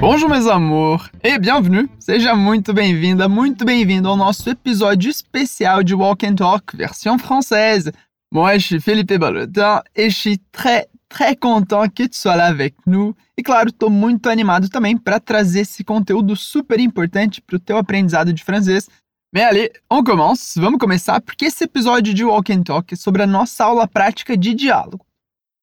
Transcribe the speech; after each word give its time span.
Bonjour 0.00 0.30
meus 0.30 0.46
amores 0.46 1.10
e 1.24 1.36
bienvenue! 1.40 1.88
Seja 1.98 2.36
muito 2.36 2.72
bem-vinda, 2.72 3.28
muito 3.28 3.64
bem-vindo 3.64 4.08
ao 4.08 4.16
nosso 4.16 4.48
episódio 4.48 5.10
especial 5.10 5.82
de 5.82 5.92
Walk 5.92 6.24
and 6.24 6.36
Talk, 6.36 6.76
versão 6.76 7.18
française. 7.18 7.92
Moi, 8.32 8.60
je 8.60 8.66
suis 8.66 8.84
Philippe 8.84 9.18
Balotin 9.18 9.82
et 9.96 10.08
je 10.08 10.16
suis 10.16 10.38
très, 10.52 10.86
très 11.08 11.34
content 11.34 11.88
que 11.88 12.08
tu 12.08 12.16
sois 12.16 12.36
lá 12.36 12.46
avec 12.46 12.76
nous. 12.86 13.12
E 13.36 13.42
claro, 13.42 13.70
estou 13.70 13.90
muito 13.90 14.28
animado 14.28 14.68
também 14.68 14.96
para 14.96 15.18
trazer 15.18 15.62
esse 15.62 15.82
conteúdo 15.82 16.36
super 16.36 16.78
importante 16.78 17.40
para 17.40 17.56
o 17.56 17.60
teu 17.60 17.76
aprendizado 17.76 18.32
de 18.32 18.44
francês. 18.44 18.88
Mais 19.34 19.46
allez, 19.48 19.70
on 19.90 20.04
commence. 20.04 20.60
Vamos 20.60 20.78
começar 20.78 21.20
porque 21.20 21.46
esse 21.46 21.64
episódio 21.64 22.14
de 22.14 22.24
Walk 22.24 22.52
and 22.52 22.62
Talk 22.62 22.94
é 22.94 22.96
sobre 22.96 23.24
a 23.24 23.26
nossa 23.26 23.64
aula 23.64 23.88
prática 23.88 24.36
de 24.36 24.54
diálogo. 24.54 25.07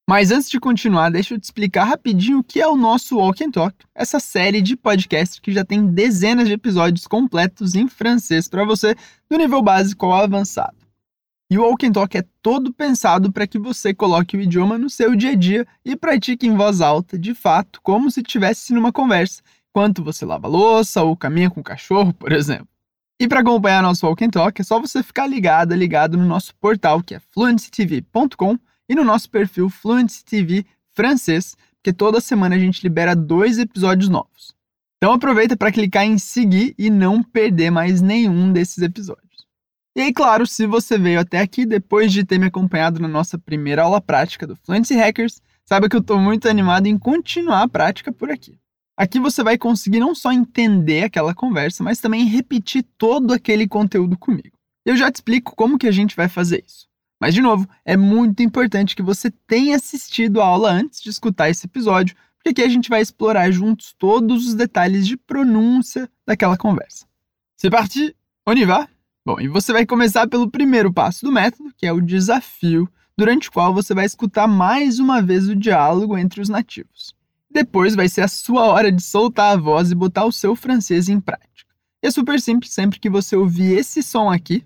Mas 0.07 0.29
antes 0.29 0.51
de 0.51 0.59
continuar, 0.59 1.09
deixa 1.09 1.33
eu 1.33 1.39
te 1.39 1.45
explicar 1.45 1.85
rapidinho 1.85 2.39
o 2.39 2.43
que 2.43 2.61
é 2.61 2.67
o 2.67 2.77
nosso 2.77 3.17
Walk 3.17 3.43
and 3.43 3.49
Talk, 3.49 3.75
essa 3.95 4.19
série 4.19 4.61
de 4.61 4.77
podcast 4.77 5.41
que 5.41 5.51
já 5.51 5.65
tem 5.65 5.83
dezenas 5.87 6.47
de 6.47 6.53
episódios 6.53 7.07
completos 7.07 7.73
em 7.73 7.87
francês 7.87 8.47
para 8.47 8.63
você, 8.63 8.95
do 9.27 9.35
nível 9.35 9.63
básico 9.63 10.05
ao 10.05 10.21
avançado. 10.23 10.77
E 11.49 11.57
o 11.57 11.63
Walk 11.63 11.87
and 11.87 11.91
Talk 11.91 12.15
é 12.17 12.23
todo 12.39 12.71
pensado 12.71 13.31
para 13.31 13.47
que 13.47 13.57
você 13.57 13.95
coloque 13.95 14.37
o 14.37 14.41
idioma 14.41 14.77
no 14.77 14.91
seu 14.91 15.15
dia 15.15 15.31
a 15.31 15.35
dia 15.35 15.65
e 15.83 15.95
pratique 15.95 16.45
em 16.45 16.55
voz 16.55 16.81
alta, 16.81 17.17
de 17.17 17.33
fato, 17.33 17.79
como 17.81 18.11
se 18.11 18.21
estivesse 18.21 18.73
numa 18.73 18.91
conversa, 18.91 19.41
enquanto 19.69 20.03
você 20.03 20.23
lava 20.23 20.47
louça 20.47 21.01
ou 21.01 21.17
caminha 21.17 21.49
com 21.49 21.61
o 21.61 21.63
cachorro, 21.63 22.13
por 22.13 22.31
exemplo. 22.31 22.67
E 23.19 23.27
para 23.27 23.39
acompanhar 23.39 23.81
nosso 23.81 24.05
Walk 24.05 24.23
and 24.23 24.29
Talk, 24.29 24.61
é 24.61 24.63
só 24.63 24.79
você 24.79 25.01
ficar 25.01 25.25
ligado, 25.25 25.73
ligado 25.73 26.15
no 26.15 26.25
nosso 26.25 26.53
portal, 26.57 27.01
que 27.01 27.15
é 27.15 27.19
fluencytv.com, 27.31 28.59
e 28.87 28.95
no 28.95 29.03
nosso 29.03 29.29
perfil 29.29 29.69
Fluency 29.69 30.23
TV 30.23 30.65
francês, 30.93 31.55
porque 31.77 31.93
toda 31.93 32.21
semana 32.21 32.55
a 32.55 32.59
gente 32.59 32.81
libera 32.81 33.15
dois 33.15 33.59
episódios 33.59 34.09
novos. 34.09 34.55
Então 34.97 35.13
aproveita 35.13 35.55
para 35.55 35.71
clicar 35.71 36.05
em 36.05 36.17
seguir 36.17 36.73
e 36.77 36.89
não 36.89 37.21
perder 37.21 37.69
mais 37.69 38.01
nenhum 38.01 38.51
desses 38.51 38.79
episódios. 38.79 39.25
E 39.95 40.01
aí, 40.01 40.13
claro, 40.13 40.45
se 40.45 40.65
você 40.65 40.97
veio 40.97 41.19
até 41.19 41.39
aqui 41.39 41.65
depois 41.65 42.11
de 42.11 42.25
ter 42.25 42.37
me 42.37 42.47
acompanhado 42.47 42.99
na 42.99 43.07
nossa 43.07 43.37
primeira 43.37 43.83
aula 43.83 44.01
prática 44.01 44.45
do 44.45 44.55
Fluency 44.55 44.93
Hackers, 44.93 45.41
saiba 45.65 45.87
que 45.87 45.95
eu 45.95 46.01
estou 46.01 46.19
muito 46.19 46.49
animado 46.49 46.87
em 46.87 46.97
continuar 46.97 47.61
a 47.61 47.67
prática 47.67 48.11
por 48.11 48.29
aqui. 48.29 48.57
Aqui 48.97 49.19
você 49.19 49.43
vai 49.43 49.57
conseguir 49.57 49.99
não 49.99 50.15
só 50.15 50.31
entender 50.31 51.03
aquela 51.03 51.33
conversa, 51.33 51.83
mas 51.83 51.99
também 51.99 52.25
repetir 52.25 52.83
todo 52.97 53.33
aquele 53.33 53.67
conteúdo 53.67 54.17
comigo. 54.17 54.57
Eu 54.85 54.97
já 54.97 55.11
te 55.11 55.15
explico 55.15 55.55
como 55.55 55.77
que 55.77 55.87
a 55.87 55.91
gente 55.91 56.15
vai 56.15 56.27
fazer 56.29 56.63
isso. 56.65 56.87
Mas, 57.19 57.33
de 57.33 57.41
novo, 57.41 57.67
é 57.83 57.95
muito 57.95 58.43
importante 58.43 58.95
que 58.95 59.01
você 59.01 59.31
tenha 59.47 59.75
assistido 59.75 60.41
a 60.41 60.45
aula 60.45 60.71
antes 60.71 61.01
de 61.01 61.09
escutar 61.09 61.49
esse 61.49 61.65
episódio, 61.65 62.15
porque 62.37 62.49
aqui 62.49 62.61
a 62.61 62.69
gente 62.69 62.89
vai 62.89 63.01
explorar 63.01 63.49
juntos 63.51 63.95
todos 63.97 64.47
os 64.47 64.53
detalhes 64.53 65.07
de 65.07 65.17
pronúncia 65.17 66.09
daquela 66.25 66.57
conversa. 66.57 67.05
C'est 67.57 67.71
parti, 67.71 68.15
on 68.45 68.53
y 68.53 68.65
va? 68.65 68.87
Bom, 69.25 69.39
e 69.39 69.47
você 69.47 69.73
vai 69.73 69.85
começar 69.85 70.27
pelo 70.27 70.51
primeiro 70.51 70.93
passo 70.93 71.25
do 71.25 71.31
método, 71.31 71.73
que 71.75 71.87
é 71.87 71.91
o 71.91 72.01
desafio, 72.01 72.87
durante 73.17 73.49
o 73.49 73.51
qual 73.51 73.73
você 73.73 73.93
vai 73.93 74.05
escutar 74.05 74.47
mais 74.47 74.99
uma 74.99 75.21
vez 75.21 75.47
o 75.47 75.55
diálogo 75.55 76.17
entre 76.17 76.41
os 76.41 76.49
nativos. 76.49 77.15
Depois 77.49 77.95
vai 77.95 78.09
ser 78.09 78.21
a 78.21 78.27
sua 78.27 78.65
hora 78.65 78.91
de 78.91 79.01
soltar 79.01 79.53
a 79.53 79.59
voz 79.59 79.89
e 79.89 79.95
botar 79.95 80.25
o 80.25 80.31
seu 80.31 80.55
francês 80.55 81.07
em 81.07 81.19
prática. 81.19 81.73
E 82.03 82.07
é 82.07 82.11
super 82.11 82.39
simples, 82.39 82.73
sempre 82.73 82.99
que 82.99 83.09
você 83.09 83.35
ouvir 83.35 83.77
esse 83.77 84.03
som 84.03 84.29
aqui, 84.29 84.63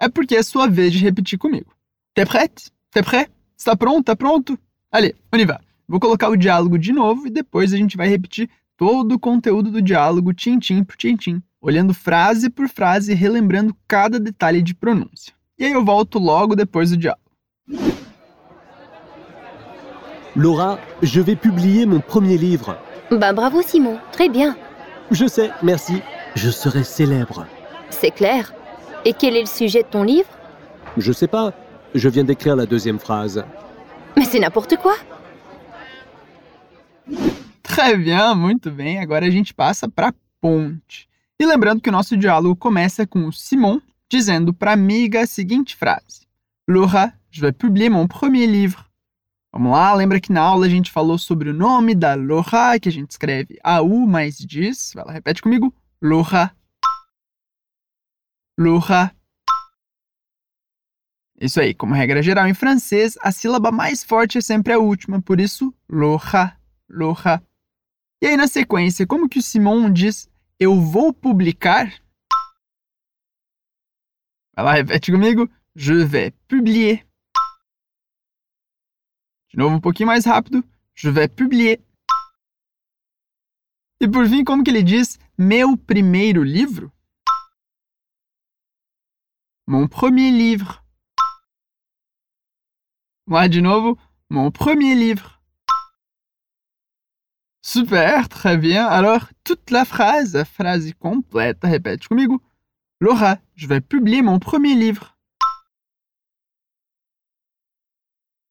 é 0.00 0.08
porque 0.08 0.36
é 0.36 0.42
sua 0.42 0.68
vez 0.68 0.92
de 0.92 0.98
repetir 0.98 1.38
comigo. 1.38 1.72
T'es 2.14 2.26
prête? 2.26 2.70
T'es 2.90 3.02
prêt? 3.02 3.28
Está 3.56 3.76
pronto? 3.76 4.04
Tá 4.04 4.16
pronto? 4.16 4.58
Allez, 4.90 5.14
on 5.32 5.38
y 5.38 5.44
va. 5.44 5.60
Vou 5.88 6.00
colocar 6.00 6.28
o 6.28 6.36
diálogo 6.36 6.78
de 6.78 6.92
novo 6.92 7.26
e 7.26 7.30
depois 7.30 7.72
a 7.72 7.76
gente 7.76 7.96
vai 7.96 8.08
repetir 8.08 8.50
todo 8.76 9.12
o 9.12 9.18
conteúdo 9.18 9.70
do 9.70 9.80
diálogo 9.80 10.34
tintim 10.34 10.84
por 10.84 10.96
tintim, 10.96 11.42
olhando 11.60 11.94
frase 11.94 12.50
por 12.50 12.68
frase 12.68 13.12
e 13.12 13.14
relembrando 13.14 13.74
cada 13.88 14.18
detalhe 14.20 14.62
de 14.62 14.74
pronúncia. 14.74 15.32
E 15.58 15.64
aí 15.64 15.72
eu 15.72 15.84
volto 15.84 16.18
logo 16.18 16.54
depois 16.54 16.90
do 16.90 16.96
diálogo. 16.96 17.22
Laura, 20.36 20.78
je 21.02 21.20
vais 21.22 21.36
publier 21.36 21.86
mon 21.86 22.00
premier 22.00 22.36
livre. 22.36 22.76
Bah 23.10 23.32
bravo 23.32 23.62
Simon, 23.62 23.98
très 24.12 24.28
bien. 24.28 24.54
Je 25.10 25.26
sais, 25.28 25.50
merci. 25.62 26.02
Je 26.34 26.50
serai 26.50 26.84
célèbre. 26.84 27.46
C'est 27.90 28.10
clair. 28.10 28.52
Et 29.06 29.12
quel 29.12 29.36
est 29.36 29.42
le 29.42 29.46
sujet 29.46 29.84
de 29.84 29.88
ton 29.88 30.02
livre 30.02 30.28
Je 30.96 31.12
sais 31.12 31.28
pas. 31.28 31.54
Je 31.94 32.08
viens 32.08 32.24
d'écrire 32.24 32.56
la 32.56 32.66
deuxième 32.66 32.98
phrase. 32.98 33.44
Mais 34.16 34.24
c'est 34.24 34.40
n'importe 34.40 34.76
quoi. 34.78 34.96
Très 37.62 37.96
bien, 37.96 38.34
muito 38.34 38.68
bem. 38.68 38.98
Agora 38.98 39.24
a 39.24 39.30
gente 39.30 39.54
passa 39.54 39.88
para 39.88 40.12
ponte. 40.40 41.08
E 41.38 41.46
lembrando 41.46 41.80
que 41.80 41.88
o 41.88 41.92
nosso 41.92 42.16
diálogo 42.16 42.56
começa 42.56 43.06
com 43.06 43.28
o 43.28 43.32
Simon 43.32 43.80
dizendo 44.10 44.52
para 44.52 44.72
a 44.72 44.74
amiga 44.74 45.20
a 45.20 45.26
seguinte 45.26 45.76
frase: 45.76 46.26
Laura, 46.68 47.12
je 47.30 47.40
vais 47.40 47.52
publier 47.52 47.88
mon 47.88 48.08
premier 48.08 48.48
livre. 48.48 48.84
Vamos 49.52 49.70
lá, 49.70 49.94
lembra 49.94 50.18
que 50.18 50.32
na 50.32 50.40
aula 50.40 50.66
a 50.66 50.68
gente 50.68 50.90
falou 50.90 51.16
sobre 51.16 51.50
o 51.50 51.54
nome 51.54 51.94
da 51.94 52.16
Laura, 52.16 52.80
que 52.80 52.88
a 52.88 52.92
gente 52.92 53.12
escreve 53.12 53.56
AU 53.62 54.04
mais 54.04 54.36
diz. 54.36 54.90
Vai 54.96 55.04
lá, 55.04 55.12
repete 55.12 55.40
comigo. 55.40 55.72
Laura. 56.02 56.50
Laura. 58.58 59.14
Isso 61.38 61.60
aí, 61.60 61.74
como 61.74 61.94
regra 61.94 62.22
geral 62.22 62.46
em 62.46 62.54
francês, 62.54 63.18
a 63.20 63.30
sílaba 63.30 63.70
mais 63.70 64.02
forte 64.02 64.38
é 64.38 64.40
sempre 64.40 64.72
a 64.72 64.78
última, 64.78 65.20
por 65.20 65.38
isso, 65.38 65.74
Laura, 65.88 66.58
Laura. 66.88 67.42
E 68.22 68.26
aí 68.26 68.36
na 68.36 68.48
sequência, 68.48 69.06
como 69.06 69.28
que 69.28 69.38
o 69.38 69.42
Simon 69.42 69.92
diz 69.92 70.30
eu 70.58 70.80
vou 70.80 71.12
publicar? 71.12 71.92
Vai 74.54 74.64
lá, 74.64 74.72
repete 74.72 75.12
comigo. 75.12 75.50
Je 75.74 76.02
vais 76.02 76.32
publier. 76.48 77.06
De 79.50 79.58
novo, 79.58 79.76
um 79.76 79.80
pouquinho 79.80 80.06
mais 80.06 80.24
rápido. 80.24 80.64
Je 80.94 81.10
vais 81.10 81.28
publier. 81.28 81.78
E 84.00 84.08
por 84.08 84.26
fim, 84.26 84.42
como 84.42 84.64
que 84.64 84.70
ele 84.70 84.82
diz 84.82 85.18
meu 85.36 85.76
primeiro 85.76 86.42
livro? 86.42 86.90
Mon 89.68 89.88
premier 89.88 90.30
livre. 90.30 90.84
Lá 93.26 93.48
de 93.48 93.60
novo, 93.60 93.98
mon 94.30 94.52
premier 94.52 94.94
livre. 94.94 95.42
Super, 97.62 98.28
très 98.28 98.58
bien. 98.58 98.86
Alors, 98.86 99.28
toute 99.42 99.72
la 99.72 99.84
phrase, 99.84 100.36
a 100.36 100.44
frase 100.44 100.92
complète, 101.00 101.64
répète 101.64 102.06
comigo. 102.06 102.40
Laura, 103.00 103.38
je 103.56 103.66
vais 103.66 103.80
publier 103.80 104.22
mon 104.22 104.38
premier 104.38 104.76
livre. 104.76 105.18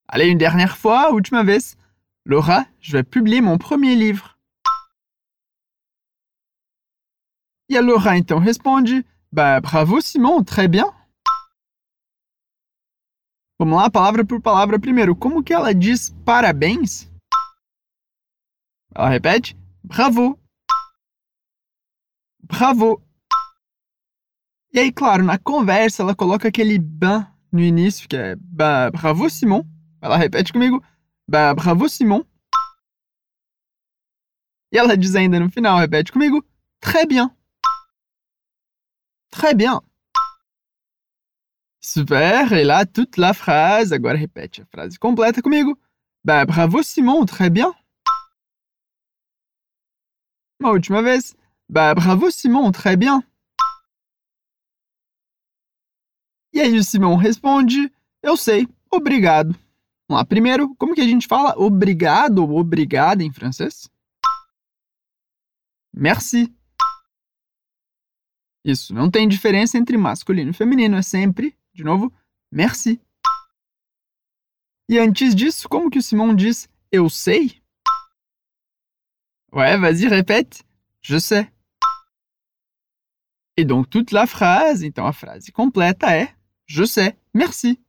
Allez, 0.09 0.27
une 0.27 0.37
dernière 0.37 0.75
fois, 0.75 1.13
última 1.13 1.43
vez. 1.43 1.77
Laura, 2.25 2.65
je 2.81 2.91
vais 2.91 3.03
publier 3.03 3.39
mon 3.39 3.57
premier 3.57 3.95
livre. 3.95 4.37
E 7.71 7.77
a 7.77 7.81
Laura 7.81 8.17
então 8.17 8.37
responde: 8.37 9.05
Bah, 9.31 9.61
bravo 9.61 10.01
Simon, 10.01 10.43
très 10.43 10.67
bien. 10.67 10.93
Vamos 13.57 13.77
lá, 13.77 13.89
palavra 13.89 14.25
por 14.25 14.41
palavra 14.41 14.77
primeiro. 14.77 15.15
Como 15.15 15.41
que 15.41 15.53
ela 15.53 15.73
diz 15.73 16.09
parabéns? 16.25 17.09
Ela 18.93 19.09
repete: 19.09 19.57
bravo. 19.81 20.37
Bravo. 22.43 23.01
E 24.73 24.79
aí, 24.79 24.91
claro, 24.91 25.23
na 25.23 25.39
conversa 25.39 26.03
ela 26.03 26.13
coloca 26.13 26.49
aquele 26.49 26.77
ban 26.77 27.25
no 27.49 27.61
início, 27.61 28.09
que 28.09 28.17
é 28.17 28.35
bah, 28.35 28.91
bravo 28.91 29.29
Simon. 29.29 29.63
Ela 30.01 30.17
repete 30.17 30.51
comigo: 30.51 30.83
bah, 31.25 31.53
bravo 31.53 31.87
Simon. 31.87 32.25
E 34.69 34.77
ela 34.77 34.97
diz 34.97 35.15
ainda 35.15 35.39
no 35.39 35.49
final, 35.49 35.79
repete 35.79 36.11
comigo: 36.11 36.43
très 36.81 37.07
bien. 37.07 37.31
Très 39.31 39.53
bien. 39.53 39.79
Super, 41.87 42.51
et 42.51 42.63
là, 42.63 42.83
toute 42.83 43.15
la 43.15 43.31
phrase. 43.31 43.93
Agora 43.93 44.17
repete 44.17 44.59
a 44.59 44.65
frase 44.65 44.97
completa 44.97 45.39
comigo. 45.39 45.77
Bah, 46.23 46.43
bravo 46.43 46.81
Simon, 46.81 47.27
très 47.27 47.51
bien. 47.51 47.71
Uma 50.59 50.71
última 50.71 51.03
vez. 51.03 51.35
Bah, 51.69 51.93
bravo 51.93 52.31
Simon, 52.31 52.71
très 52.71 52.97
bien. 52.97 53.23
E 56.51 56.59
aí 56.59 56.75
o 56.75 56.83
Simon 56.83 57.17
responde: 57.17 57.93
Eu 58.23 58.35
sei, 58.35 58.67
obrigado. 58.91 59.53
Vamos 60.09 60.21
lá, 60.21 60.25
primeiro, 60.25 60.75
como 60.77 60.95
que 60.95 61.01
a 61.01 61.07
gente 61.07 61.27
fala 61.27 61.53
obrigado 61.55 62.39
ou 62.39 62.57
obrigada 62.57 63.23
em 63.23 63.31
francês? 63.31 63.87
Merci. 65.93 66.51
Isso, 68.65 68.91
não 68.91 69.11
tem 69.11 69.27
diferença 69.27 69.77
entre 69.77 69.95
masculino 69.97 70.49
e 70.49 70.53
feminino, 70.53 70.97
é 70.97 71.03
sempre 71.03 71.55
de 71.75 71.83
novo, 71.83 72.11
merci. 72.51 73.01
E 74.89 74.97
antes 74.97 75.35
disso, 75.35 75.67
como 75.67 75.89
que 75.89 75.99
o 75.99 76.01
Simon 76.01 76.33
diz 76.33 76.69
eu 76.91 77.09
sei? 77.09 77.61
Ouais, 79.51 79.77
vas-y, 79.77 80.07
répète. 80.07 80.63
Je 81.01 81.19
sais. 81.19 81.51
Et 83.57 83.65
donc 83.65 83.89
toute 83.89 84.11
la 84.11 84.25
phrase, 84.25 84.85
então 84.85 85.05
a 85.05 85.13
frase 85.13 85.51
completa 85.51 86.15
é 86.15 86.33
Je 86.65 86.85
sais, 86.85 87.15
merci. 87.33 87.79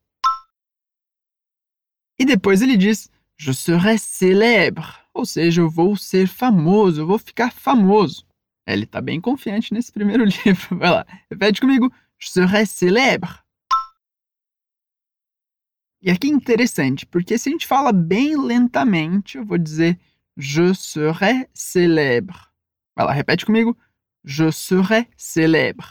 E 2.18 2.24
depois 2.24 2.62
ele 2.62 2.76
diz 2.76 3.08
Je 3.36 3.52
serai 3.52 3.98
célèbre, 3.98 4.86
ou 5.12 5.26
seja, 5.26 5.60
eu 5.60 5.70
vou 5.70 5.96
ser 5.96 6.26
famoso, 6.26 7.02
eu 7.02 7.06
vou 7.06 7.18
ficar 7.18 7.52
famoso. 7.52 8.26
Ele 8.66 8.84
está 8.84 9.00
bem 9.00 9.20
confiante 9.20 9.72
nesse 9.72 9.92
primeiro 9.92 10.24
livro. 10.44 10.78
Vai 10.78 10.90
lá, 10.90 11.06
repete 11.30 11.60
comigo. 11.60 11.92
Je 12.18 12.30
serai 12.30 12.66
célèbre. 12.66 13.45
E 16.06 16.10
aqui 16.12 16.28
é 16.28 16.30
interessante, 16.30 17.04
porque 17.04 17.36
se 17.36 17.48
a 17.48 17.52
gente 17.52 17.66
fala 17.66 17.92
bem 17.92 18.40
lentamente, 18.40 19.38
eu 19.38 19.44
vou 19.44 19.58
dizer 19.58 19.98
Je 20.36 20.72
serai 20.72 21.48
célèbre. 21.52 22.36
Vai 22.94 23.06
lá, 23.06 23.12
repete 23.12 23.44
comigo. 23.44 23.76
Je 24.22 24.52
serai 24.52 25.08
célèbre. 25.16 25.84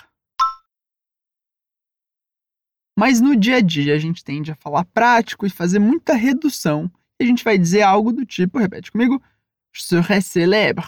Mas 2.98 3.20
no 3.20 3.36
dia 3.36 3.58
a 3.58 3.62
dia 3.62 3.94
a 3.94 3.98
gente 3.98 4.24
tende 4.24 4.52
a 4.54 4.56
falar 4.56 4.86
prático 4.86 5.46
e 5.46 5.50
fazer 5.50 5.80
muita 5.80 6.14
redução. 6.14 6.90
E 7.20 7.26
a 7.26 7.28
gente 7.28 7.44
vai 7.44 7.58
dizer 7.58 7.82
algo 7.82 8.14
do 8.14 8.26
tipo, 8.26 8.58
repete 8.58 8.94
comigo, 8.94 9.22
je 9.74 9.84
serai 9.84 10.22
célèbre. 10.22 10.86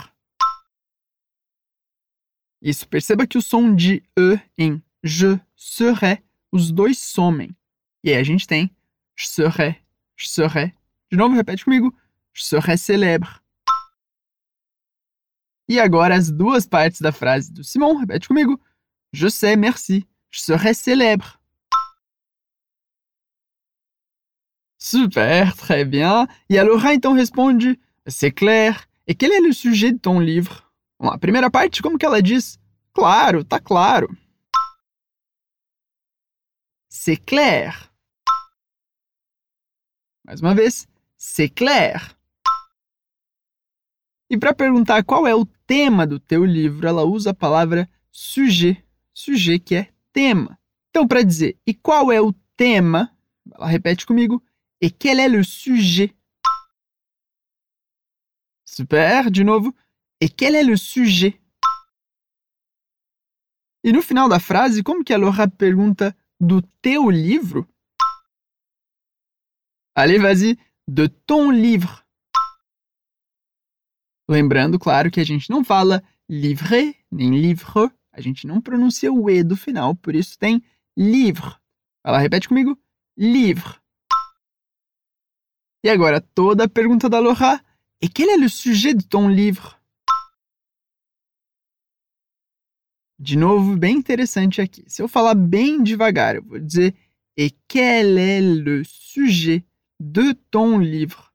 Isso, 2.61 2.87
perceba 2.87 3.27
que 3.27 3.37
o 3.37 3.41
som 3.41 3.75
de 3.75 4.01
E 4.17 4.39
em 4.57 4.81
je 5.03 5.37
serai, 5.53 6.23
os 6.49 6.71
dois 6.71 6.97
somem. 6.97 7.53
E 8.01 8.11
aí 8.11 8.15
a 8.15 8.23
gente 8.23 8.47
tem 8.47 8.71
je 9.17 9.27
serai, 9.27 9.83
je 10.15 10.29
serai. 10.29 10.73
De 11.11 11.17
novo, 11.17 11.35
repete 11.35 11.65
comigo, 11.65 11.93
je 12.33 12.43
serai 12.43 12.77
célèbre. 12.77 13.41
E 15.67 15.79
agora 15.79 16.15
as 16.15 16.31
duas 16.31 16.65
partes 16.65 17.01
da 17.01 17.11
frase 17.11 17.51
do 17.51 17.63
Simon, 17.63 17.97
repete 17.97 18.27
comigo, 18.27 18.57
je 19.11 19.27
sais, 19.27 19.57
merci, 19.57 20.07
je 20.29 20.39
serai 20.39 20.73
célèbre. 20.73 21.41
Super, 24.79 25.55
très 25.57 25.83
bien. 25.83 26.27
E 26.49 26.57
a 26.57 26.63
Laura 26.63 26.93
então 26.93 27.13
responde: 27.13 27.77
C'est 28.05 28.31
clair. 28.31 28.87
E 29.09 29.15
quel 29.15 29.31
est 29.33 29.41
le 29.41 29.51
sujet 29.51 29.91
de 29.91 29.97
ton 29.97 30.19
livre? 30.19 30.63
Vamos 30.99 31.13
lá, 31.13 31.17
primeira 31.17 31.49
parte, 31.49 31.81
como 31.81 31.97
que 31.97 32.05
ela 32.05 32.21
diz? 32.21 32.59
Claro, 32.93 33.43
tá 33.43 33.59
claro. 33.59 34.07
C'est 36.89 37.17
clair. 37.17 37.91
Mais 40.27 40.41
uma 40.41 40.53
vez, 40.53 40.85
c'est 41.15 41.47
clair. 41.47 42.13
E 44.29 44.37
para 44.37 44.53
perguntar 44.53 45.01
qual 45.05 45.25
é 45.25 45.33
o 45.33 45.45
tema 45.65 46.05
do 46.05 46.19
teu 46.19 46.43
livro, 46.43 46.85
ela 46.85 47.05
usa 47.05 47.29
a 47.29 47.33
palavra 47.33 47.89
sujet. 48.11 48.83
Sujet 49.13 49.59
que 49.59 49.75
é 49.75 49.89
tema. 50.11 50.59
Então, 50.89 51.07
para 51.07 51.23
dizer 51.23 51.57
e 51.65 51.73
qual 51.73 52.11
é 52.11 52.19
o 52.19 52.33
tema, 52.57 53.09
ela 53.49 53.67
repete 53.67 54.05
comigo 54.05 54.43
Et 54.81 54.91
quel 54.91 55.19
est 55.19 55.29
le 55.29 55.43
sujet 55.43 56.13
Super, 58.65 59.31
de 59.31 59.43
novo. 59.43 59.73
Et 60.19 60.29
quel 60.29 60.55
est 60.55 60.63
le 60.63 60.75
sujet 60.75 61.39
E 63.83 63.93
no 63.93 64.01
final 64.01 64.27
da 64.27 64.39
frase, 64.39 64.83
como 64.83 65.05
que 65.05 65.13
a 65.13 65.17
Laura 65.17 65.47
pergunta 65.47 66.15
do 66.37 66.61
teu 66.81 67.09
livro? 67.09 67.65
Allez, 69.99 70.19
vas-y, 70.19 70.59
de 70.87 71.07
ton 71.07 71.49
livre. 71.49 72.05
Lembrando, 74.29 74.77
claro, 74.77 75.09
que 75.09 75.19
a 75.19 75.23
gente 75.23 75.49
não 75.49 75.63
fala 75.63 76.03
livre 76.29 76.95
nem 77.11 77.31
livre, 77.31 77.91
a 78.11 78.21
gente 78.21 78.45
não 78.45 78.61
pronuncia 78.61 79.11
o 79.11 79.27
E 79.27 79.43
do 79.43 79.57
final, 79.57 79.95
por 79.95 80.13
isso 80.13 80.37
tem 80.37 80.63
livre. 80.95 81.55
Ela 82.05 82.19
repete 82.19 82.47
comigo: 82.47 82.79
livre. 83.17 83.79
E 85.83 85.89
agora, 85.89 86.21
toda 86.21 86.65
a 86.65 86.69
pergunta 86.69 87.09
da 87.09 87.19
Laura. 87.19 87.59
Et 87.99 88.07
quel 88.07 88.29
est 88.29 88.37
le 88.37 88.49
sujet 88.49 88.93
de 88.93 89.03
ton 89.03 89.27
livre? 89.27 89.81
De 93.17 93.35
novo, 93.35 93.75
bem 93.75 93.97
interessante 93.97 94.61
aqui. 94.61 94.85
Se 94.87 95.01
eu 95.01 95.07
falar 95.07 95.33
bem 95.33 95.81
devagar, 95.81 96.35
eu 96.35 96.43
vou 96.43 96.59
dizer 96.59 96.95
Et 97.35 97.49
quel 97.67 98.19
est 98.19 98.41
le 98.41 98.83
sujet 98.85 99.65
de 99.99 100.33
ton 100.51 100.77
livre? 100.77 101.33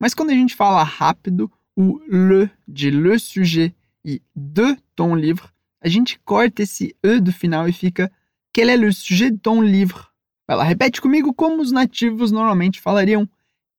Mas 0.00 0.14
quando 0.14 0.30
a 0.30 0.34
gente 0.34 0.54
fala 0.54 0.82
rápido, 0.82 1.50
o 1.76 2.00
le 2.08 2.50
de 2.68 2.90
le 2.90 3.18
sujet 3.18 3.74
e 4.04 4.22
de 4.34 4.76
ton 4.94 5.14
livre, 5.14 5.52
a 5.80 5.88
gente 5.88 6.18
corta 6.24 6.62
esse 6.62 6.96
e 7.02 7.20
do 7.20 7.32
final 7.32 7.68
e 7.68 7.72
fica 7.72 8.10
Quel 8.52 8.70
est 8.70 8.76
le 8.76 8.92
sujet 8.92 9.30
de 9.30 9.38
ton 9.38 9.60
livre? 9.60 10.12
Vai 10.46 10.56
lá, 10.56 10.64
repete 10.64 11.00
comigo 11.00 11.34
como 11.34 11.60
os 11.60 11.72
nativos 11.72 12.30
normalmente 12.30 12.80
falariam. 12.80 13.28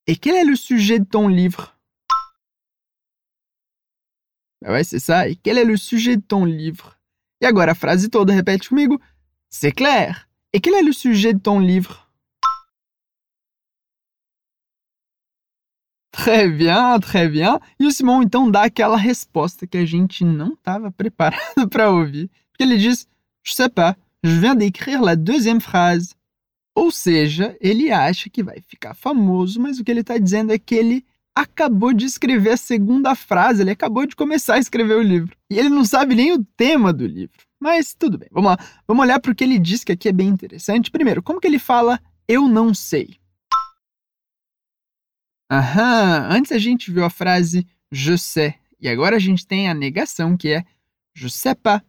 Et 0.08 0.16
quel 0.16 0.36
est 0.36 0.44
le 0.44 0.56
sujet 0.56 1.00
de 1.00 1.06
ton 1.06 1.28
livre 1.28 1.76
bah 4.62 4.72
Ouais, 4.72 4.84
c'est 4.84 5.00
ça. 5.00 5.28
Et 5.30 5.36
quel 5.36 5.58
est 5.58 5.66
le 5.66 5.78
sujet 5.78 6.18
de 6.18 6.22
ton 6.22 6.44
livre 6.44 6.98
E 7.42 7.46
agora 7.46 7.72
a 7.72 7.76
frase 7.76 8.10
toda, 8.10 8.36
repete 8.36 8.68
comigo. 8.68 9.00
C'est 9.50 9.72
clair. 9.72 10.28
Et 10.54 10.60
quel 10.60 10.74
est 10.74 10.84
le 10.84 10.94
sujet 10.94 11.34
de 11.34 11.40
ton 11.40 11.60
livre 11.60 12.05
Très 16.16 16.50
bien, 16.50 16.98
très 17.02 17.30
bien. 17.30 17.60
E 17.78 17.86
o 17.86 17.92
Simon 17.92 18.24
então 18.24 18.50
dá 18.50 18.64
aquela 18.64 18.96
resposta 18.96 19.68
que 19.68 19.78
a 19.78 19.86
gente 19.86 20.24
não 20.24 20.54
estava 20.54 20.90
preparado 20.90 21.68
para 21.70 21.90
ouvir. 21.90 22.30
Porque 22.50 22.64
ele 22.64 22.78
diz: 22.78 23.06
Je 23.44 23.54
sais 23.54 23.70
pas, 23.70 23.96
je 24.24 24.40
viens 24.40 24.56
d'écrire 24.56 25.02
la 25.02 25.16
deuxième 25.16 25.60
phrase. 25.60 26.16
Ou 26.74 26.90
seja, 26.90 27.56
ele 27.60 27.92
acha 27.92 28.30
que 28.30 28.42
vai 28.42 28.62
ficar 28.62 28.94
famoso, 28.94 29.60
mas 29.60 29.78
o 29.78 29.84
que 29.84 29.92
ele 29.92 30.02
está 30.02 30.18
dizendo 30.18 30.54
é 30.54 30.60
que 30.60 30.76
ele 30.76 31.06
acabou 31.36 31.94
de 31.94 32.06
escrever 32.06 32.52
a 32.52 32.58
segunda 32.58 33.14
frase, 33.14 33.62
ele 33.62 33.72
acabou 33.72 34.06
de 34.06 34.16
começar 34.16 34.56
a 34.56 34.60
escrever 34.60 34.96
o 34.96 35.02
livro. 35.02 35.36
E 35.50 35.60
ele 35.60 35.70
não 35.70 35.84
sabe 35.84 36.16
nem 36.16 36.32
o 36.32 36.44
tema 36.56 36.94
do 36.94 37.06
livro. 37.06 37.38
Mas 37.60 37.94
tudo 37.94 38.18
bem, 38.18 38.30
vamos 38.32 38.52
lá. 38.52 38.58
Vamos 38.88 39.04
olhar 39.04 39.20
para 39.20 39.32
o 39.32 39.36
que 39.36 39.44
ele 39.44 39.60
diz 39.60 39.84
que 39.84 39.92
aqui 39.92 40.08
é 40.08 40.14
bem 40.14 40.30
interessante. 40.30 40.92
Primeiro, 40.92 41.22
como 41.22 41.42
que 41.42 41.48
ele 41.48 41.60
fala 41.60 42.00
eu 42.28 42.48
não 42.48 42.74
sei? 42.74 43.18
Aham, 45.50 46.28
antes 46.32 46.52
a 46.52 46.58
gente 46.58 46.92
viu 46.92 47.06
a 47.06 47.10
frase 47.10 47.68
je 47.92 48.18
sais, 48.18 48.56
e 48.80 48.90
agora 48.90 49.16
a 49.16 49.20
gente 49.20 49.46
tem 49.46 49.70
a 49.70 49.74
negação 49.74 50.36
que 50.36 50.50
é 50.50 50.66
je 51.14 51.30
sais 51.30 51.56
pas. 51.56 51.84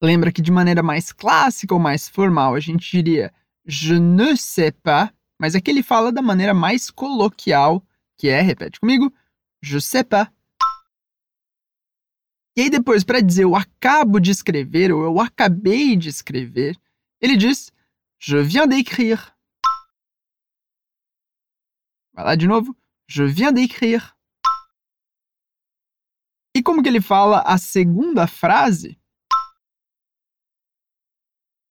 Lembra 0.00 0.30
que 0.30 0.40
de 0.40 0.52
maneira 0.52 0.82
mais 0.82 1.12
clássica 1.12 1.74
ou 1.74 1.80
mais 1.80 2.08
formal 2.08 2.54
a 2.54 2.60
gente 2.60 2.90
diria 2.90 3.32
je 3.66 3.98
ne 3.98 4.36
sais 4.36 4.70
pas, 4.70 5.12
mas 5.40 5.54
aqui 5.54 5.70
ele 5.70 5.82
fala 5.82 6.12
da 6.12 6.22
maneira 6.22 6.54
mais 6.54 6.90
coloquial, 6.90 7.82
que 8.16 8.28
é, 8.28 8.40
repete 8.40 8.78
comigo, 8.78 9.12
je 9.62 9.80
sais 9.80 10.04
pas. 10.04 10.30
E 12.56 12.62
aí 12.62 12.70
depois, 12.70 13.02
para 13.02 13.20
dizer 13.20 13.42
eu 13.42 13.56
acabo 13.56 14.20
de 14.20 14.30
escrever 14.30 14.92
ou 14.92 15.02
eu 15.02 15.20
acabei 15.20 15.96
de 15.96 16.08
escrever, 16.08 16.78
ele 17.20 17.36
diz 17.36 17.72
je 18.20 18.40
viens 18.40 18.68
d'écrire. 18.68 19.34
Vai 22.14 22.24
lá 22.24 22.36
de 22.36 22.46
novo, 22.46 22.76
je 23.08 23.24
viens 23.24 23.52
d'écrire. 23.52 24.14
E 26.56 26.62
como 26.62 26.80
que 26.80 26.88
ele 26.88 27.00
fala 27.00 27.40
a 27.40 27.58
segunda 27.58 28.28
frase? 28.28 28.96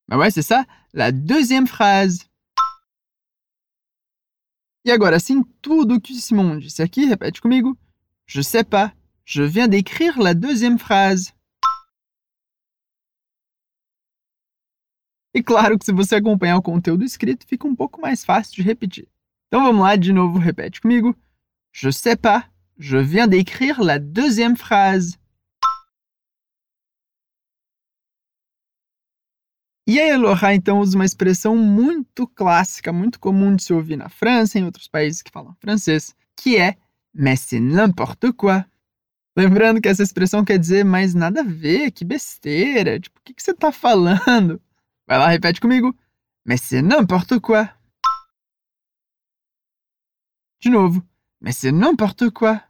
Ben 0.10 0.18
ouais, 0.18 0.30
c'est 0.30 0.44
ça, 0.44 0.66
la 0.94 1.12
deuxième 1.12 1.66
phrase. 1.66 2.30
E 4.86 4.92
agora, 4.92 5.16
assim, 5.16 5.42
tudo 5.62 6.02
que 6.02 6.12
o 6.12 6.16
Simon 6.16 6.60
disse 6.60 6.82
aqui, 6.82 7.06
repete 7.06 7.42
comigo. 7.42 7.78
Je 8.28 8.42
sais 8.42 8.66
pas, 8.66 8.94
je 9.24 9.44
viens 9.44 9.70
d'écrire 9.70 10.20
la 10.20 10.34
deuxième 10.34 10.78
phrase. 10.78 11.34
E 15.34 15.42
claro 15.42 15.80
que 15.80 15.86
se 15.86 15.94
você 15.94 16.16
acompanhar 16.16 16.58
o 16.58 16.62
conteúdo 16.62 17.06
escrito, 17.06 17.48
fica 17.48 17.66
um 17.66 17.76
pouco 17.76 18.02
mais 18.02 18.26
fácil 18.26 18.56
de 18.56 18.62
repetir. 18.62 19.13
Então 19.54 19.66
vamos 19.66 19.84
lá, 19.84 19.96
de 19.96 20.12
novo, 20.12 20.40
repete 20.40 20.82
comigo. 20.82 21.16
Je 21.72 21.92
sais 21.92 22.16
pas, 22.16 22.50
je 22.76 22.98
viens 22.98 23.28
d'écrire 23.28 23.84
la 23.84 24.00
deuxième 24.00 24.56
phrase. 24.58 25.16
E 29.86 30.00
a 30.00 30.08
Elohá, 30.08 30.56
então, 30.56 30.80
usa 30.80 30.98
uma 30.98 31.06
expressão 31.06 31.56
muito 31.56 32.26
clássica, 32.26 32.92
muito 32.92 33.20
comum 33.20 33.56
de 33.56 33.62
se 33.62 33.72
ouvir 33.72 33.96
na 33.96 34.10
França 34.10 34.58
e 34.58 34.62
em 34.62 34.66
outros 34.66 34.88
países 34.88 35.22
que 35.22 35.30
falam 35.30 35.56
francês, 35.60 36.16
que 36.36 36.58
é 36.58 36.76
mais 37.14 37.42
c'est 37.42 37.60
n'importe 37.60 38.34
quoi. 38.34 38.66
Lembrando 39.38 39.80
que 39.80 39.88
essa 39.88 40.02
expressão 40.02 40.44
quer 40.44 40.58
dizer 40.58 40.84
mais 40.84 41.14
nada 41.14 41.42
a 41.42 41.44
ver, 41.44 41.92
que 41.92 42.04
besteira, 42.04 43.00
tipo, 43.00 43.20
o 43.20 43.24
que, 43.24 43.36
que 43.36 43.44
você 43.44 43.52
está 43.52 43.72
falando? 43.72 44.60
Vai 45.06 45.20
lá, 45.20 45.28
repete 45.28 45.62
comigo. 45.62 45.96
Mais 46.44 46.60
c'est 46.60 46.82
n'importe 46.82 47.40
quoi. 47.40 47.70
De 50.64 50.70
novo. 50.70 51.04
Mais 51.42 51.58
c'est 51.58 51.74
n'importe 51.74 52.30
quoi. 52.30 52.64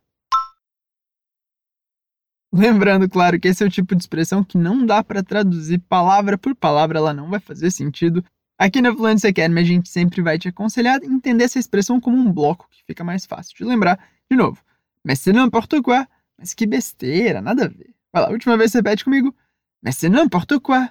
Lembrando, 2.52 3.08
claro, 3.08 3.40
que 3.40 3.48
esse 3.48 3.64
é 3.64 3.68
o 3.68 3.70
tipo 3.70 3.96
de 3.96 4.02
expressão 4.02 4.44
que 4.44 4.58
não 4.58 4.84
dá 4.84 5.04
para 5.04 5.24
traduzir 5.24 5.78
palavra 5.78 6.36
por 6.36 6.56
palavra, 6.56 6.98
ela 6.98 7.14
não 7.14 7.30
vai 7.30 7.40
fazer 7.40 7.70
sentido. 7.70 8.26
Aqui 8.58 8.82
na 8.82 8.92
Fluency 8.92 9.28
Academy 9.28 9.62
a 9.62 9.64
gente 9.64 9.90
sempre 9.90 10.24
vai 10.24 10.40
te 10.40 10.48
aconselhar 10.48 11.00
a 11.00 11.06
entender 11.06 11.44
essa 11.44 11.60
expressão 11.60 12.02
como 12.02 12.18
um 12.18 12.32
bloco, 12.32 12.68
que 12.72 12.84
fica 12.84 13.04
mais 13.04 13.28
fácil 13.28 13.56
de 13.56 13.64
lembrar. 13.64 14.00
De 14.30 14.36
novo, 14.36 14.60
mais 15.04 15.20
c'est 15.20 15.34
n'importe 15.34 15.80
quoi. 15.84 16.08
Mas 16.36 16.56
que 16.56 16.66
besteira, 16.66 17.42
nada 17.42 17.66
a 17.66 17.68
ver. 17.68 17.94
Vai 18.12 18.24
lá, 18.24 18.30
última 18.32 18.58
vez 18.58 18.74
repete 18.74 19.04
comigo. 19.04 19.36
Mais 19.84 19.96
c'est 19.96 20.10
n'importe 20.10 20.60
quoi. 20.60 20.90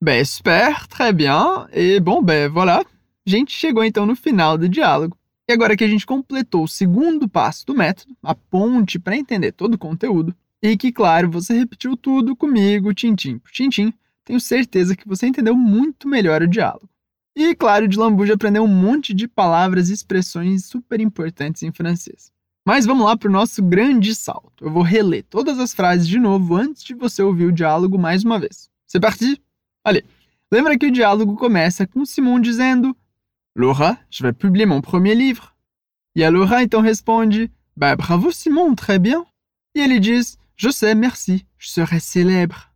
Ben, 0.00 0.24
super, 0.24 0.86
très 0.86 1.12
bien. 1.12 1.68
E 1.72 1.98
bom, 1.98 2.22
ben, 2.22 2.48
voilà. 2.48 2.84
A 3.28 3.30
gente 3.30 3.52
chegou 3.52 3.84
então 3.84 4.06
no 4.06 4.16
final 4.16 4.56
do 4.56 4.66
diálogo. 4.66 5.14
E 5.46 5.52
agora 5.52 5.76
que 5.76 5.84
a 5.84 5.86
gente 5.86 6.06
completou 6.06 6.64
o 6.64 6.68
segundo 6.68 7.28
passo 7.28 7.66
do 7.66 7.74
método, 7.74 8.16
a 8.22 8.34
ponte 8.34 8.98
para 8.98 9.18
entender 9.18 9.52
todo 9.52 9.74
o 9.74 9.78
conteúdo, 9.78 10.34
e 10.62 10.78
que, 10.78 10.90
claro, 10.90 11.30
você 11.30 11.52
repetiu 11.52 11.94
tudo 11.94 12.34
comigo, 12.34 12.94
tintim 12.94 13.38
por 13.38 13.50
tintim, 13.50 13.92
tenho 14.24 14.40
certeza 14.40 14.96
que 14.96 15.06
você 15.06 15.26
entendeu 15.26 15.54
muito 15.54 16.08
melhor 16.08 16.40
o 16.40 16.48
diálogo. 16.48 16.88
E, 17.36 17.54
claro, 17.54 17.86
de 17.86 17.98
lambuja 17.98 18.32
aprendeu 18.32 18.64
um 18.64 18.66
monte 18.66 19.12
de 19.12 19.28
palavras 19.28 19.90
e 19.90 19.92
expressões 19.92 20.64
super 20.64 20.98
importantes 20.98 21.62
em 21.62 21.70
francês. 21.70 22.32
Mas 22.66 22.86
vamos 22.86 23.04
lá 23.04 23.14
para 23.14 23.28
o 23.28 23.32
nosso 23.32 23.62
grande 23.62 24.14
salto. 24.14 24.64
Eu 24.64 24.70
vou 24.70 24.82
reler 24.82 25.22
todas 25.28 25.58
as 25.58 25.74
frases 25.74 26.08
de 26.08 26.18
novo 26.18 26.56
antes 26.56 26.82
de 26.82 26.94
você 26.94 27.22
ouvir 27.22 27.44
o 27.44 27.52
diálogo 27.52 27.98
mais 27.98 28.24
uma 28.24 28.38
vez. 28.38 28.70
C'est 28.86 29.02
parti? 29.02 29.38
Allez. 29.84 30.02
Lembra 30.50 30.78
que 30.78 30.86
o 30.86 30.90
diálogo 30.90 31.36
começa 31.36 31.86
com 31.86 32.06
Simon 32.06 32.40
dizendo 32.40 32.96
Laura, 33.60 33.98
je 34.08 34.22
vais 34.22 34.32
publier 34.32 34.66
mon 34.66 34.80
premier 34.80 35.16
livre. 35.16 35.52
E 36.14 36.22
a 36.22 36.30
Laura 36.30 36.62
então 36.62 36.80
responde 36.80 37.50
Bah 37.76 37.96
bravo 37.96 38.30
Simon, 38.30 38.76
très 38.76 39.00
bien. 39.00 39.26
E 39.74 39.80
ele 39.80 39.98
diz 39.98 40.38
Je 40.54 40.70
sais, 40.70 40.94
merci, 40.94 41.44
je 41.58 41.68
serai 41.68 41.98
célèbre. 41.98 42.70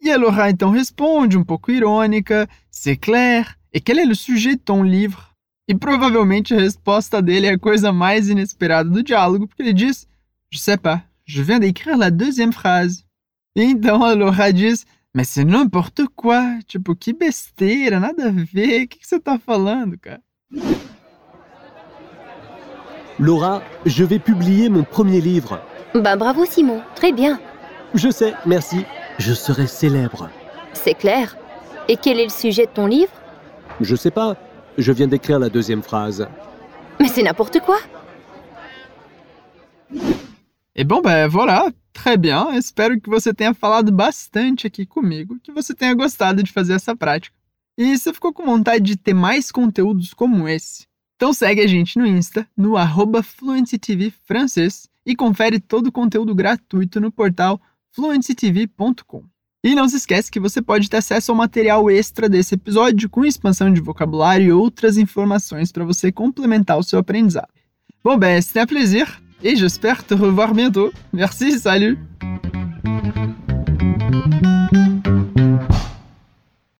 E 0.00 0.08
a 0.08 0.16
Laura 0.16 0.48
então 0.48 0.70
responde, 0.70 1.36
um 1.36 1.42
pouco 1.42 1.72
irônica 1.72 2.48
C'est 2.70 2.96
clair. 2.96 3.58
Et 3.72 3.80
quel 3.80 3.98
est 3.98 4.04
le 4.04 4.14
sujet 4.14 4.54
de 4.54 4.60
ton 4.60 4.84
livre? 4.84 5.34
E 5.66 5.74
provavelmente 5.74 6.54
a 6.54 6.58
resposta 6.58 7.20
dele 7.20 7.48
é 7.48 7.54
a 7.54 7.58
coisa 7.58 7.92
mais 7.92 8.28
inesperada 8.28 8.88
do 8.88 9.02
diálogo, 9.02 9.48
porque 9.48 9.60
ele 9.60 9.72
diz 9.72 10.06
Je 10.52 10.60
sais 10.60 10.78
pas, 10.78 11.02
je 11.26 11.42
viens 11.42 11.58
d'écrire 11.58 11.98
la 11.98 12.10
deuxième 12.10 12.52
phrase. 12.52 13.04
E 13.56 13.62
então 13.64 14.04
a 14.04 14.14
Laura 14.14 14.52
diz 14.52 14.86
Mas 15.12 15.30
c'est 15.30 15.44
n'importe 15.44 16.06
quoi. 16.14 16.60
Tipo, 16.64 16.94
que 16.94 17.12
besteira, 17.12 17.98
nada 17.98 18.28
a 18.28 18.30
ver. 18.30 18.84
O 18.84 18.88
que, 18.88 19.00
que 19.00 19.08
você 19.08 19.18
tá 19.18 19.36
falando, 19.36 19.98
cara? 19.98 20.22
Laura, 23.18 23.62
je 23.84 24.04
vais 24.04 24.20
publier 24.20 24.68
mon 24.68 24.84
premier 24.84 25.20
livre. 25.20 25.60
Bah 25.94 26.16
bravo 26.16 26.44
Simon, 26.44 26.82
très 26.94 27.12
bien. 27.12 27.40
Je 27.94 28.10
sais, 28.10 28.34
merci. 28.46 28.84
Je 29.18 29.32
serai 29.32 29.66
célèbre. 29.66 30.30
C'est 30.72 30.94
clair. 30.94 31.36
Et 31.88 31.96
quel 31.96 32.20
est 32.20 32.24
le 32.24 32.30
sujet 32.30 32.66
de 32.66 32.70
ton 32.70 32.86
livre? 32.86 33.12
Je 33.80 33.96
sais 33.96 34.10
pas. 34.12 34.36
Je 34.76 34.92
viens 34.92 35.08
d'écrire 35.08 35.38
la 35.38 35.48
deuxième 35.48 35.82
phrase. 35.82 36.28
Mais 37.00 37.08
c'est 37.08 37.22
n'importe 37.22 37.58
quoi. 37.60 37.78
E 40.76 40.84
bom, 40.84 41.00
ben 41.00 41.26
voilà, 41.26 41.68
très 41.92 42.16
bien. 42.16 42.52
Espero 42.52 43.00
que 43.00 43.10
você 43.10 43.34
tenha 43.34 43.52
falado 43.52 43.90
bastante 43.90 44.66
aqui 44.66 44.86
comigo, 44.86 45.36
que 45.42 45.50
você 45.50 45.74
tenha 45.74 45.94
gostado 45.94 46.42
de 46.42 46.52
fazer 46.52 46.74
essa 46.74 46.94
prática. 46.94 47.37
E 47.78 47.96
se 47.96 48.12
ficou 48.12 48.32
com 48.32 48.44
vontade 48.44 48.84
de 48.84 48.96
ter 48.96 49.14
mais 49.14 49.52
conteúdos 49.52 50.12
como 50.12 50.48
esse, 50.48 50.84
então 51.14 51.32
segue 51.32 51.60
a 51.60 51.66
gente 51.68 51.96
no 51.96 52.04
Insta, 52.04 52.44
no 52.56 52.76
arroba 52.76 53.22
francês 53.22 54.88
e 55.06 55.14
confere 55.14 55.60
todo 55.60 55.86
o 55.86 55.92
conteúdo 55.92 56.34
gratuito 56.34 57.00
no 57.00 57.12
portal 57.12 57.60
fluencytv.com. 57.92 59.22
E 59.62 59.76
não 59.76 59.88
se 59.88 59.96
esquece 59.96 60.28
que 60.28 60.40
você 60.40 60.60
pode 60.60 60.90
ter 60.90 60.96
acesso 60.96 61.30
ao 61.30 61.36
material 61.36 61.88
extra 61.88 62.28
desse 62.28 62.56
episódio 62.56 63.08
com 63.08 63.24
expansão 63.24 63.72
de 63.72 63.80
vocabulário 63.80 64.46
e 64.46 64.52
outras 64.52 64.98
informações 64.98 65.70
para 65.70 65.84
você 65.84 66.10
complementar 66.10 66.78
o 66.78 66.82
seu 66.82 66.98
aprendizado. 66.98 67.48
Bon 68.02 68.18
ben, 68.18 68.40
c'était 68.42 68.60
un 68.60 68.66
plaisir 68.66 69.22
et 69.40 69.54
j'espère 69.54 70.04
te 70.04 70.14
revoir 70.14 70.52
bientôt. 70.52 70.92
Merci, 71.12 71.60
salut 71.60 71.96